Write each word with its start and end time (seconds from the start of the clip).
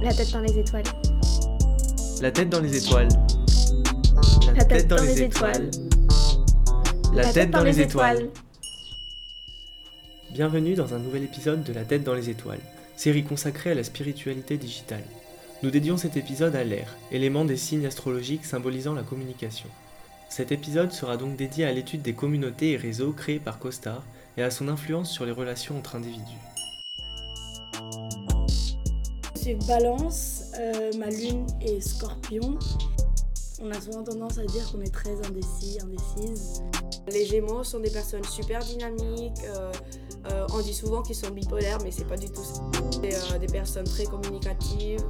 La 0.00 0.14
tête 0.14 0.30
dans 0.30 0.40
les 0.40 0.56
étoiles. 0.56 0.84
La 2.22 2.30
tête 2.30 2.48
dans 2.48 2.60
les 2.60 2.76
étoiles. 2.76 3.08
La 4.54 4.64
tête 4.64 4.86
dans 4.86 5.02
les 5.02 5.22
étoiles. 5.22 5.70
La 7.12 7.32
tête 7.32 7.50
dans 7.50 7.64
les 7.64 7.80
étoiles. 7.80 8.28
Bienvenue 10.30 10.74
dans 10.74 10.94
un 10.94 11.00
nouvel 11.00 11.24
épisode 11.24 11.64
de 11.64 11.72
La 11.72 11.82
tête 11.82 12.04
dans 12.04 12.14
les 12.14 12.30
étoiles, 12.30 12.60
série 12.96 13.24
consacrée 13.24 13.72
à 13.72 13.74
la 13.74 13.82
spiritualité 13.82 14.56
digitale. 14.56 15.02
Nous 15.64 15.70
dédions 15.70 15.96
cet 15.96 16.16
épisode 16.16 16.54
à 16.54 16.62
l'air, 16.62 16.96
élément 17.10 17.44
des 17.44 17.56
signes 17.56 17.86
astrologiques 17.86 18.44
symbolisant 18.44 18.94
la 18.94 19.02
communication. 19.02 19.68
Cet 20.28 20.52
épisode 20.52 20.92
sera 20.92 21.16
donc 21.16 21.34
dédié 21.34 21.64
à 21.64 21.72
l'étude 21.72 22.02
des 22.02 22.14
communautés 22.14 22.72
et 22.72 22.76
réseaux 22.76 23.12
créés 23.12 23.40
par 23.40 23.58
CoStar 23.58 24.04
et 24.36 24.44
à 24.44 24.52
son 24.52 24.68
influence 24.68 25.10
sur 25.10 25.26
les 25.26 25.32
relations 25.32 25.76
entre 25.76 25.96
individus. 25.96 26.38
Balance, 29.54 30.52
euh, 30.58 30.92
ma 30.98 31.10
lune 31.10 31.46
est 31.60 31.80
scorpion. 31.80 32.58
On 33.60 33.70
a 33.70 33.80
souvent 33.80 34.02
tendance 34.02 34.38
à 34.38 34.44
dire 34.44 34.70
qu'on 34.70 34.80
est 34.80 34.92
très 34.92 35.14
indécis, 35.26 35.78
indécise. 35.82 36.62
Les 37.08 37.24
Gémeaux 37.24 37.64
sont 37.64 37.80
des 37.80 37.90
personnes 37.90 38.24
super 38.24 38.62
dynamiques. 38.64 39.40
euh, 39.44 39.72
euh, 40.30 40.46
on 40.52 40.60
dit 40.60 40.74
souvent 40.74 41.02
qu'ils 41.02 41.16
sont 41.16 41.30
bipolaires, 41.30 41.78
mais 41.82 41.90
c'est 41.90 42.06
pas 42.06 42.16
du 42.16 42.28
tout 42.28 42.42
ça. 42.42 42.62
C'est 42.92 43.38
des 43.38 43.46
personnes 43.46 43.86
très 43.86 44.04
communicatives 44.04 45.04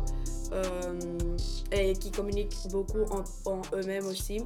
et 1.73 1.93
qui 1.95 2.11
communiquent 2.11 2.57
beaucoup 2.71 3.05
en 3.47 3.63
eux-mêmes 3.75 4.07
aussi. 4.07 4.43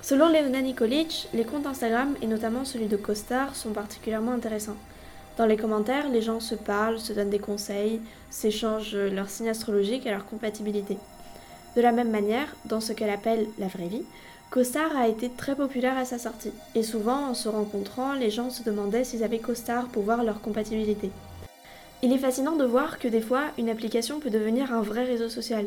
Selon 0.00 0.28
Leona 0.28 0.62
Nikolic, 0.62 1.28
les 1.34 1.44
comptes 1.44 1.66
Instagram 1.66 2.14
et 2.22 2.26
notamment 2.26 2.64
celui 2.64 2.86
de 2.86 2.96
Costar 2.96 3.56
sont 3.56 3.72
particulièrement 3.72 4.32
intéressants. 4.32 4.76
Dans 5.36 5.46
les 5.46 5.56
commentaires, 5.56 6.08
les 6.08 6.22
gens 6.22 6.40
se 6.40 6.54
parlent, 6.54 7.00
se 7.00 7.12
donnent 7.12 7.30
des 7.30 7.38
conseils, 7.38 8.00
s'échangent 8.30 8.96
leurs 8.96 9.28
signes 9.28 9.50
astrologiques 9.50 10.06
et 10.06 10.10
leur 10.10 10.24
compatibilité. 10.24 10.96
De 11.76 11.82
la 11.82 11.92
même 11.92 12.10
manière, 12.10 12.56
dans 12.64 12.80
ce 12.80 12.92
qu'elle 12.92 13.10
appelle 13.10 13.46
la 13.58 13.68
vraie 13.68 13.88
vie, 13.88 14.04
Costar 14.50 14.96
a 14.96 15.08
été 15.08 15.28
très 15.28 15.54
populaire 15.54 15.98
à 15.98 16.04
sa 16.04 16.18
sortie, 16.18 16.52
et 16.74 16.82
souvent 16.82 17.28
en 17.28 17.34
se 17.34 17.48
rencontrant, 17.48 18.14
les 18.14 18.30
gens 18.30 18.50
se 18.50 18.62
demandaient 18.62 19.04
s'ils 19.04 19.22
avaient 19.22 19.38
Costar 19.38 19.88
pour 19.88 20.04
voir 20.04 20.24
leur 20.24 20.40
compatibilité. 20.40 21.10
Il 22.02 22.12
est 22.12 22.18
fascinant 22.18 22.56
de 22.56 22.64
voir 22.64 22.98
que 22.98 23.08
des 23.08 23.20
fois, 23.20 23.42
une 23.58 23.68
application 23.68 24.20
peut 24.20 24.30
devenir 24.30 24.72
un 24.72 24.80
vrai 24.80 25.04
réseau 25.04 25.28
social. 25.28 25.66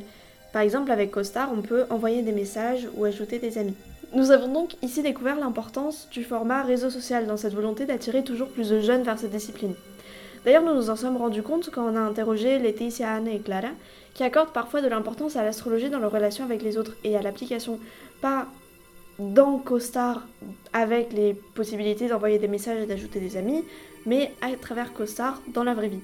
Par 0.52 0.64
exemple, 0.64 0.92
avec 0.92 1.12
Costar, 1.12 1.52
on 1.54 1.62
peut 1.62 1.86
envoyer 1.90 2.24
des 2.24 2.32
messages 2.32 2.90
ou 2.96 3.06
ajouter 3.06 3.38
des 3.38 3.58
amis. 3.58 3.76
Nous 4.14 4.32
avons 4.32 4.52
donc 4.52 4.76
ici 4.82 5.02
découvert 5.02 5.40
l'importance 5.40 6.10
du 6.12 6.26
format 6.26 6.64
réseau 6.64 6.90
social 6.90 7.28
dans 7.28 7.38
cette 7.38 7.54
volonté 7.54 7.86
d'attirer 7.86 8.26
toujours 8.26 8.50
plus 8.50 8.70
de 8.70 8.82
jeunes 8.82 9.04
vers 9.04 9.18
cette 9.18 9.32
discipline. 9.32 9.74
D'ailleurs, 10.44 10.64
nous 10.64 10.74
nous 10.74 10.90
en 10.90 10.98
sommes 10.98 11.16
rendus 11.16 11.44
compte 11.44 11.70
quand 11.72 11.90
on 11.90 11.96
a 11.96 12.02
interrogé 12.02 12.60
Laetitia, 12.60 13.10
Anne 13.10 13.30
et 13.30 13.40
Clara, 13.40 13.70
qui 14.14 14.24
accordent 14.24 14.52
parfois 14.52 14.82
de 14.82 14.90
l'importance 14.90 15.38
à 15.38 15.46
l'astrologie 15.46 15.90
dans 15.90 16.00
leurs 16.00 16.12
relations 16.12 16.44
avec 16.44 16.62
les 16.62 16.78
autres 16.78 16.98
et 17.06 17.16
à 17.16 17.22
l'application, 17.22 17.80
pas 18.20 18.48
dans 19.18 19.60
CoStar 19.60 20.28
avec 20.74 21.14
les 21.14 21.34
possibilités 21.34 22.10
d'envoyer 22.10 22.38
des 22.38 22.50
messages 22.50 22.82
et 22.82 22.88
d'ajouter 22.88 23.22
des 23.22 23.38
amis, 23.38 23.64
mais 24.06 24.34
à 24.42 24.54
travers 24.58 24.92
CoStar 24.92 25.42
dans 25.54 25.64
la 25.64 25.74
vraie 25.74 25.90
vie. 25.90 26.02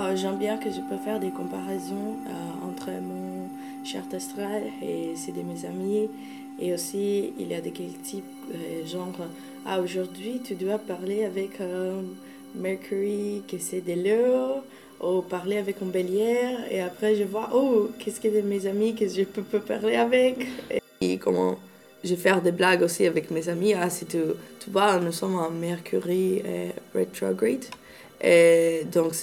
Euh, 0.00 0.16
J'aime 0.16 0.36
bien 0.38 0.56
que 0.56 0.70
je 0.70 0.80
peux 0.80 0.96
faire 0.96 1.20
des 1.20 1.30
comparaisons 1.30 2.16
euh, 2.26 2.68
entre 2.68 2.90
mon 2.90 3.48
chart 3.84 4.12
astral 4.14 4.62
et 4.82 5.12
c'est 5.14 5.32
de 5.32 5.42
mes 5.42 5.66
amis. 5.66 6.08
Et 6.58 6.72
aussi, 6.72 7.32
il 7.38 7.48
y 7.48 7.54
a 7.54 7.60
des 7.60 7.70
types, 7.70 8.24
euh, 8.54 8.86
genre, 8.86 9.12
ah, 9.66 9.80
aujourd'hui, 9.80 10.40
tu 10.44 10.54
dois 10.54 10.78
parler 10.78 11.24
avec 11.24 11.60
euh, 11.60 12.00
Mercury, 12.54 13.42
que 13.48 13.58
c'est 13.58 13.80
de 13.80 13.94
l'eau, 13.94 14.62
ou 15.06 15.22
parler 15.22 15.58
avec 15.58 15.76
un 15.82 15.86
bélier. 15.86 16.38
Et 16.70 16.80
après, 16.80 17.14
je 17.14 17.24
vois, 17.24 17.50
oh, 17.54 17.90
qu'est-ce 17.98 18.20
que 18.20 18.28
de 18.28 18.40
mes 18.40 18.66
amis 18.66 18.94
que 18.94 19.06
je 19.06 19.24
peux, 19.24 19.42
parler 19.60 19.96
avec? 19.96 20.46
Et 21.00 21.18
comment 21.18 21.58
je 22.04 22.10
vais 22.10 22.16
faire 22.16 22.40
des 22.40 22.52
blagues 22.52 22.82
aussi 22.82 23.06
avec 23.06 23.30
mes 23.30 23.48
amis. 23.50 23.74
Ah, 23.74 23.90
si 23.90 24.06
tu, 24.06 24.18
tu 24.60 24.70
vois, 24.70 24.98
nous 24.98 25.12
sommes 25.12 25.36
en 25.36 25.50
Mercury 25.50 26.42
retrograde. 26.94 27.64
Et 28.22 28.82
donc, 28.92 29.14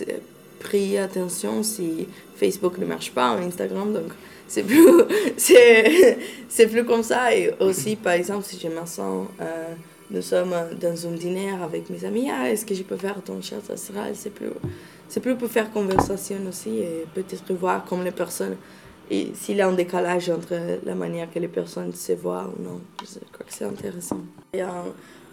pris 0.60 0.98
attention 0.98 1.64
si 1.64 2.08
Facebook 2.36 2.78
ne 2.78 2.86
marche 2.86 3.12
pas, 3.12 3.32
Instagram, 3.32 3.94
donc 3.94 4.12
c'est 4.48 4.64
plus, 4.64 4.86
plus 6.70 6.86
comme 6.86 7.04
ça. 7.04 7.36
Et 7.36 7.54
aussi, 7.60 7.96
par 7.96 8.14
exemple, 8.14 8.46
si 8.46 8.60
je 8.60 8.68
me 8.68 8.86
sens, 8.86 9.28
euh, 9.42 9.74
nous 10.10 10.22
sommes 10.22 10.56
dans 10.80 11.08
un 11.08 11.12
dîner 11.12 11.52
avec 11.52 11.90
mes 11.90 12.04
amis, 12.06 12.30
ah, 12.32 12.50
est-ce 12.50 12.66
que 12.66 12.74
je 12.74 12.84
peux 12.84 12.98
faire 12.98 13.22
ton 13.24 13.42
chat? 13.42 13.58
Astral 13.72 14.14
C'est 14.14 14.30
plus, 14.30 14.52
plus 15.22 15.36
pour 15.36 15.50
faire 15.50 15.72
conversation 15.72 16.38
aussi 16.48 16.80
et 16.80 17.06
peut-être 17.14 17.54
voir 17.54 17.84
comme 17.86 18.04
les 18.04 18.12
personnes, 18.12 18.56
s'il 19.10 19.58
y 19.58 19.62
a 19.62 19.68
un 19.68 19.74
décalage 19.74 20.30
entre 20.30 20.56
la 20.86 20.96
manière 20.96 21.32
que 21.32 21.40
les 21.40 21.48
personnes 21.48 21.94
se 21.94 22.14
voient 22.14 22.52
ou 22.58 22.64
non. 22.64 22.82
Je 23.02 23.20
crois 23.32 23.46
que 23.46 23.54
c'est 23.54 23.66
intéressant. 23.66 24.22
Il 24.54 24.60
y 24.60 24.62
a 24.62 24.84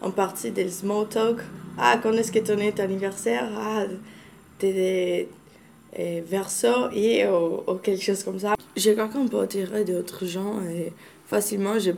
un 0.02 0.10
partie 0.10 0.50
des 0.50 0.68
small 0.68 1.08
talk. 1.08 1.38
Ah, 1.78 1.98
quand 2.02 2.12
est-ce 2.12 2.32
que 2.32 2.40
ton 2.40 2.58
anniversaire? 2.82 3.48
Ah, 3.56 3.84
t'es 4.58 4.72
des 4.72 5.28
euh, 5.98 6.20
verso 6.26 6.90
et 6.92 7.26
ou, 7.26 7.74
quelque 7.82 8.02
chose 8.02 8.24
comme 8.24 8.38
ça. 8.38 8.54
Je 8.76 8.90
crois 8.90 9.08
qu'on 9.08 9.28
peut 9.28 9.40
attirer 9.40 9.84
d'autres 9.84 10.26
gens 10.26 10.60
et 10.62 10.92
facilement. 11.26 11.78
J'ai, 11.78 11.94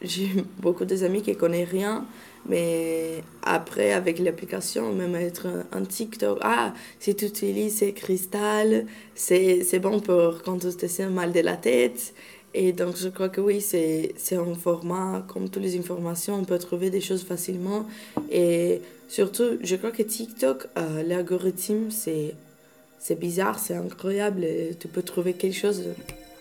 beaucoup 0.60 0.84
d'amis 0.84 1.22
qui 1.22 1.30
ne 1.30 1.36
connaissent 1.36 1.68
rien, 1.68 2.04
mais 2.48 3.22
après, 3.44 3.92
avec 3.92 4.18
l'application, 4.18 4.92
même 4.92 5.14
être 5.14 5.46
un 5.70 5.84
TikTok, 5.84 6.38
ah, 6.42 6.74
si 6.98 7.14
tu 7.14 7.26
utilises 7.26 7.78
ces 7.78 7.92
cristals, 7.92 8.86
c'est 9.14 9.78
bon 9.80 10.00
pour 10.00 10.42
quand 10.42 10.58
tu 10.58 10.74
te 10.76 10.86
sens 10.86 11.10
mal 11.10 11.32
de 11.32 11.40
la 11.40 11.56
tête. 11.56 12.14
Et 12.54 12.72
donc, 12.72 12.96
je 12.96 13.08
crois 13.08 13.28
que 13.28 13.40
oui, 13.40 13.60
c'est, 13.60 14.14
un 14.32 14.54
format, 14.54 15.24
comme 15.28 15.48
toutes 15.48 15.62
les 15.62 15.78
informations, 15.78 16.34
on 16.34 16.44
peut 16.44 16.58
trouver 16.58 16.90
des 16.90 17.00
choses 17.00 17.24
facilement. 17.24 17.86
Et 18.30 18.82
surtout, 19.08 19.58
je 19.62 19.76
crois 19.76 19.90
que 19.90 20.02
TikTok, 20.02 20.66
euh, 20.76 21.02
l'algorithme, 21.02 21.90
c'est, 21.90 22.34
bizarre, 23.18 23.58
c'est 23.58 23.74
incroyable. 23.74 24.46
Tu 24.78 24.88
peux 24.88 25.02
trouver 25.02 25.32
quelque 25.32 25.56
chose 25.56 25.82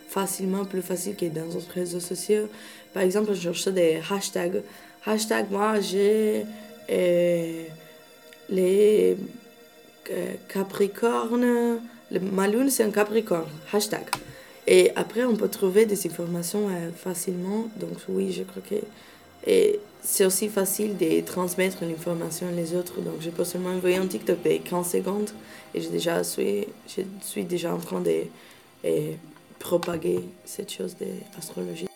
facilement, 0.10 0.66
plus 0.66 0.82
facile 0.82 1.16
que 1.16 1.26
dans 1.26 1.48
d'autres 1.48 1.74
réseaux 1.74 2.02
sociaux. 2.02 2.48
Par 2.94 3.04
exemple, 3.04 3.34
je 3.34 3.42
cherche 3.42 3.68
des 3.70 4.00
hashtags. 4.10 4.62
Hashtag, 5.06 5.50
moi, 5.50 5.80
j'ai 5.80 6.46
euh, 6.92 7.64
les 8.50 9.18
euh, 10.12 10.34
capricornes. 10.48 11.80
Le, 12.12 12.20
ma 12.20 12.48
lune, 12.48 12.70
c'est 12.70 12.84
un 12.84 12.92
capricorne. 12.92 13.48
Hashtag. 13.74 14.04
Et 14.68 14.92
après, 14.96 15.24
on 15.24 15.36
peut 15.36 15.50
trouver 15.50 15.86
des 15.86 16.08
informations 16.08 16.68
euh, 16.70 16.92
facilement. 16.96 17.68
Donc, 17.78 17.98
oui, 18.10 18.32
je 18.32 18.44
crois 18.44 18.62
que. 18.68 18.76
Et 19.48 19.80
c'est 20.04 20.26
aussi 20.26 20.50
facile 20.50 20.98
de 20.98 21.22
transmettre 21.22 21.78
l'information 21.84 22.48
aux 22.48 22.76
autres. 22.76 23.02
Donc, 23.02 23.16
je 23.22 23.30
peux 23.30 23.44
seulement 23.44 23.72
envoyer 23.72 23.98
un 23.98 24.06
TikTok 24.06 24.44
de 24.44 24.58
15 24.58 24.92
secondes 24.92 25.30
et 25.74 25.82
je, 25.82 25.90
déjà 25.90 26.24
suis, 26.24 26.68
je 26.88 27.02
suis 27.22 27.44
déjà 27.44 27.74
en 27.74 27.80
train 27.80 28.02
de 28.02 28.24
euh, 28.86 29.12
propager 29.60 30.20
cette 30.46 30.72
chose 30.72 30.96
d'astrologie. 31.36 31.88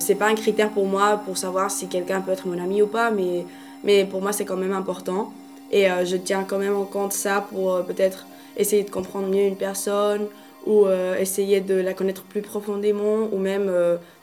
C'est 0.00 0.16
pas 0.16 0.28
un 0.28 0.34
critère 0.34 0.70
pour 0.70 0.86
moi 0.86 1.22
pour 1.24 1.38
savoir 1.38 1.70
si 1.70 1.88
quelqu'un 1.88 2.20
peut 2.20 2.32
être 2.32 2.46
mon 2.46 2.62
ami 2.62 2.82
ou 2.82 2.86
pas, 2.86 3.10
mais, 3.10 3.46
mais 3.82 4.04
pour 4.04 4.20
moi 4.20 4.32
c'est 4.32 4.44
quand 4.44 4.56
même 4.56 4.74
important. 4.74 5.32
Et 5.70 5.90
euh, 5.90 6.04
je 6.04 6.16
tiens 6.16 6.44
quand 6.44 6.58
même 6.58 6.76
en 6.76 6.84
compte 6.84 7.12
ça 7.12 7.46
pour 7.50 7.72
euh, 7.72 7.82
peut-être 7.82 8.26
essayer 8.56 8.82
de 8.84 8.90
comprendre 8.90 9.28
mieux 9.28 9.42
une 9.44 9.56
personne 9.56 10.26
ou 10.66 10.86
euh, 10.86 11.16
essayer 11.18 11.60
de 11.60 11.74
la 11.74 11.92
connaître 11.92 12.22
plus 12.22 12.40
profondément 12.40 13.28
ou 13.32 13.38
même 13.38 13.70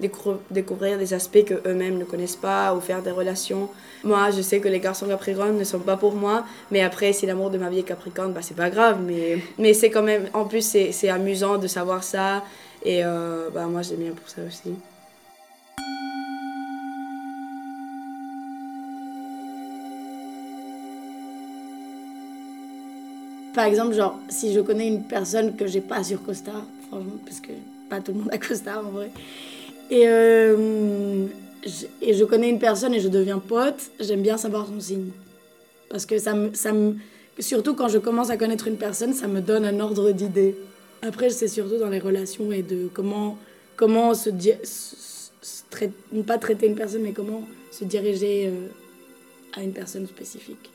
décou- 0.01 0.37
découvrir 0.49 0.97
des 0.97 1.13
aspects 1.13 1.43
que 1.43 1.61
eux-mêmes 1.67 1.97
ne 1.99 2.03
connaissent 2.05 2.35
pas 2.35 2.73
ou 2.73 2.79
faire 2.79 3.03
des 3.03 3.11
relations. 3.11 3.69
Moi, 4.03 4.31
je 4.31 4.41
sais 4.41 4.59
que 4.59 4.67
les 4.67 4.79
garçons 4.79 5.07
capricornes 5.07 5.57
ne 5.57 5.63
sont 5.63 5.79
pas 5.79 5.97
pour 5.97 6.15
moi, 6.15 6.43
mais 6.71 6.81
après, 6.81 7.13
si 7.13 7.27
l'amour 7.27 7.51
de 7.51 7.59
ma 7.59 7.69
vie 7.69 7.79
est 7.79 7.83
capricorne, 7.83 8.33
bah, 8.33 8.41
c'est 8.41 8.55
pas 8.55 8.71
grave. 8.71 8.99
Mais, 9.05 9.37
mais 9.59 9.73
c'est 9.75 9.91
quand 9.91 10.01
même, 10.01 10.29
en 10.33 10.45
plus, 10.45 10.65
c'est 10.91 11.09
amusant 11.09 11.57
de 11.59 11.67
savoir 11.67 12.03
ça. 12.03 12.43
Et 12.83 13.03
bah, 13.53 13.65
moi, 13.67 13.83
j'aime 13.83 13.99
bien 13.99 14.13
pour 14.13 14.27
ça 14.27 14.41
aussi. 14.47 14.73
Par 23.53 23.65
exemple, 23.65 23.93
genre, 23.93 24.17
si 24.29 24.53
je 24.53 24.61
connais 24.61 24.87
une 24.87 25.03
personne 25.03 25.55
que 25.55 25.67
j'ai 25.67 25.81
pas 25.81 26.03
sur 26.03 26.23
Costar, 26.23 26.65
franchement, 26.87 27.17
parce 27.25 27.39
que 27.41 27.51
pas 27.89 27.99
tout 27.99 28.13
le 28.13 28.19
monde 28.19 28.29
a 28.31 28.37
Costar 28.37 28.85
en 28.85 28.91
vrai, 28.91 29.11
et, 29.89 30.07
euh, 30.07 31.27
je, 31.65 31.85
et 32.01 32.13
je 32.13 32.23
connais 32.23 32.49
une 32.49 32.59
personne 32.59 32.93
et 32.93 33.01
je 33.01 33.09
deviens 33.09 33.39
pote, 33.39 33.91
j'aime 33.99 34.21
bien 34.21 34.37
savoir 34.37 34.67
son 34.67 34.79
signe. 34.79 35.09
Parce 35.89 36.05
que 36.05 36.17
ça 36.17 36.33
me, 36.33 36.53
ça 36.53 36.71
me, 36.71 36.95
surtout 37.39 37.75
quand 37.75 37.89
je 37.89 37.97
commence 37.97 38.29
à 38.29 38.37
connaître 38.37 38.67
une 38.67 38.77
personne, 38.77 39.13
ça 39.13 39.27
me 39.27 39.41
donne 39.41 39.65
un 39.65 39.79
ordre 39.81 40.11
d'idée. 40.11 40.55
Après, 41.01 41.29
c'est 41.29 41.49
surtout 41.49 41.77
dans 41.77 41.89
les 41.89 41.99
relations 41.99 42.51
et 42.53 42.61
de 42.61 42.87
comment, 42.93 43.37
comment 43.75 44.13
se, 44.13 44.29
pas 46.25 46.37
traiter 46.37 46.67
une 46.67 46.75
personne, 46.75 47.01
mais 47.01 47.11
comment 47.11 47.43
se 47.71 47.83
diriger 47.83 48.47
euh, 48.47 48.67
à 49.57 49.63
une 49.63 49.73
personne 49.73 50.07
spécifique. 50.07 50.69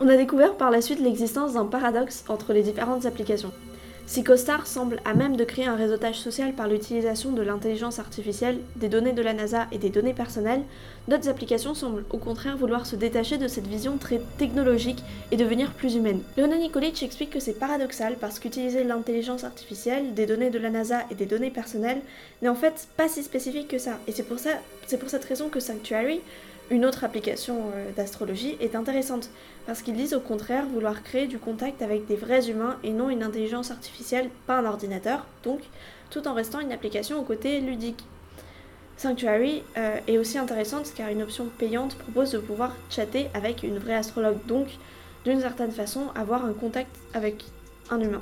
On 0.00 0.08
a 0.08 0.16
découvert 0.16 0.54
par 0.54 0.70
la 0.70 0.80
suite 0.80 1.00
l'existence 1.00 1.54
d'un 1.54 1.64
paradoxe 1.64 2.24
entre 2.28 2.52
les 2.52 2.62
différentes 2.62 3.04
applications. 3.04 3.52
Si 4.06 4.22
CoStar 4.22 4.66
semble 4.66 5.00
à 5.04 5.12
même 5.12 5.36
de 5.36 5.44
créer 5.44 5.66
un 5.66 5.74
réseautage 5.74 6.18
social 6.18 6.54
par 6.54 6.68
l'utilisation 6.68 7.32
de 7.32 7.42
l'intelligence 7.42 7.98
artificielle, 7.98 8.60
des 8.76 8.88
données 8.88 9.12
de 9.12 9.20
la 9.20 9.34
NASA 9.34 9.66
et 9.70 9.76
des 9.76 9.90
données 9.90 10.14
personnelles, 10.14 10.62
d'autres 11.08 11.28
applications 11.28 11.74
semblent 11.74 12.06
au 12.10 12.16
contraire 12.16 12.56
vouloir 12.56 12.86
se 12.86 12.96
détacher 12.96 13.38
de 13.38 13.48
cette 13.48 13.66
vision 13.66 13.98
très 13.98 14.22
technologique 14.38 15.02
et 15.30 15.36
devenir 15.36 15.72
plus 15.72 15.96
humaine. 15.96 16.22
Leona 16.38 16.56
Nikolic 16.56 17.02
explique 17.02 17.30
que 17.30 17.40
c'est 17.40 17.58
paradoxal 17.58 18.16
parce 18.18 18.38
qu'utiliser 18.38 18.84
l'intelligence 18.84 19.44
artificielle, 19.44 20.14
des 20.14 20.26
données 20.26 20.50
de 20.50 20.58
la 20.58 20.70
NASA 20.70 21.00
et 21.10 21.14
des 21.14 21.26
données 21.26 21.50
personnelles 21.50 22.00
n'est 22.40 22.48
en 22.48 22.54
fait 22.54 22.88
pas 22.96 23.08
si 23.08 23.22
spécifique 23.22 23.68
que 23.68 23.78
ça. 23.78 23.98
Et 24.06 24.12
c'est 24.12 24.22
pour, 24.22 24.38
c'est 24.86 24.98
pour 24.98 25.10
cette 25.10 25.24
raison 25.24 25.48
que 25.50 25.60
Sanctuary 25.60 26.20
une 26.70 26.84
autre 26.84 27.04
application 27.04 27.70
euh, 27.74 27.90
d'astrologie 27.96 28.56
est 28.60 28.74
intéressante 28.74 29.30
parce 29.66 29.82
qu'ils 29.82 29.94
disent 29.94 30.14
au 30.14 30.20
contraire 30.20 30.66
vouloir 30.66 31.02
créer 31.02 31.26
du 31.26 31.38
contact 31.38 31.82
avec 31.82 32.06
des 32.06 32.16
vrais 32.16 32.50
humains 32.50 32.76
et 32.84 32.92
non 32.92 33.10
une 33.10 33.22
intelligence 33.22 33.70
artificielle, 33.70 34.28
pas 34.46 34.58
un 34.58 34.66
ordinateur, 34.66 35.26
donc 35.44 35.60
tout 36.10 36.26
en 36.28 36.34
restant 36.34 36.60
une 36.60 36.72
application 36.72 37.18
au 37.18 37.22
côté 37.22 37.60
ludique. 37.60 38.04
Sanctuary 38.96 39.62
euh, 39.76 39.98
est 40.06 40.18
aussi 40.18 40.38
intéressante 40.38 40.92
car 40.94 41.08
une 41.08 41.22
option 41.22 41.46
payante 41.58 41.96
propose 41.96 42.32
de 42.32 42.38
pouvoir 42.38 42.74
chatter 42.90 43.28
avec 43.32 43.62
une 43.62 43.78
vraie 43.78 43.94
astrologue, 43.94 44.44
donc 44.46 44.66
d'une 45.24 45.40
certaine 45.40 45.70
façon 45.70 46.08
avoir 46.14 46.44
un 46.44 46.52
contact 46.52 46.94
avec 47.14 47.44
un 47.90 48.00
humain. 48.00 48.20